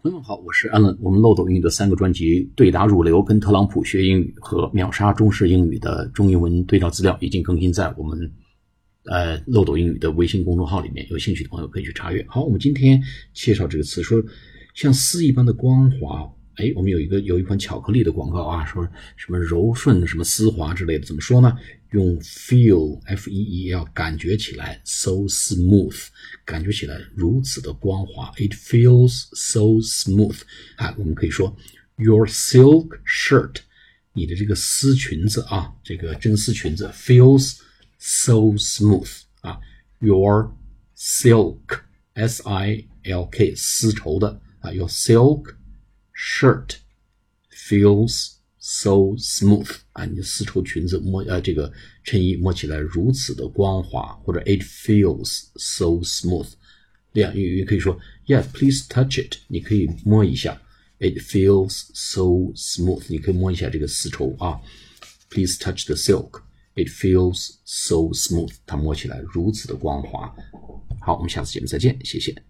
[0.00, 0.96] 朋友们好，我是安乐。
[1.00, 8.32] 我们漏斗英语的三个专辑《对答如流》、跟特朗普学英语和秒杀中式英语的中英文对照资料已经更新在我们
[9.06, 12.24] 呃漏斗英语的微信公众号里面，有兴趣的朋友可以去查阅。
[12.28, 13.02] 好，我们今天
[13.34, 14.22] 介绍这个词，说
[14.72, 16.30] 像丝一般的光滑。
[16.58, 18.84] 哎，我们有一个有一款巧克力的广告啊，说
[19.16, 21.56] 什么柔顺、什么丝滑之类的，怎么说呢？
[21.92, 26.08] 用 feel f e e l 感觉起来 so smooth，
[26.44, 28.32] 感觉起来如此的光滑。
[28.36, 30.40] It feels so smooth。
[30.76, 31.56] 啊，我们可以说
[31.96, 33.58] your silk shirt，
[34.12, 37.58] 你的这个丝裙子啊，这个真丝裙子 feels
[37.98, 39.60] so smooth 啊。
[40.00, 40.52] Your
[40.96, 41.82] silk
[42.14, 45.54] s i l k 丝绸的啊，your silk。
[46.17, 46.77] Shirt
[47.51, 51.71] feels so smooth 啊，你的丝绸裙子摸呃这个
[52.03, 56.47] 衬衣摸起来如此的光滑，或者 It feels so smooth。
[57.13, 59.37] 这样也也可以说，Yeah，please touch it。
[59.47, 60.61] 你可以摸一下，
[60.99, 63.03] It feels so smooth。
[63.07, 64.59] 你可以摸一下这个丝绸啊，
[65.29, 68.53] Please touch the silk。It feels so smooth。
[68.65, 70.33] 它摸起来如此的光滑。
[71.01, 72.46] 好，我们下次节目再见，谢谢。